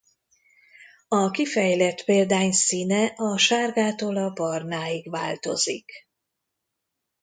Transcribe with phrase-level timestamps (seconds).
[1.07, 5.91] A kifejlett példány színe a sárgától a barnáig változik.